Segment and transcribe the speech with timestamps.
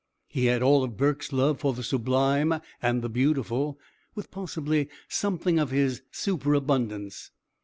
[0.27, 3.77] He had all of Burke's love for the sublime and the beautiful
[4.15, 7.29] with, possibly, something of his superabundance.